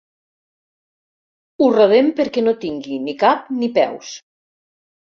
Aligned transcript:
Ho 1.59 1.69
rodem 1.77 2.11
perquè 2.23 2.47
no 2.49 2.57
tingui 2.67 3.01
ni 3.07 3.17
cap 3.23 3.55
ni 3.63 3.73
peus. 3.81 4.19